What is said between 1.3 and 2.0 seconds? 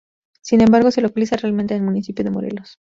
realmente en el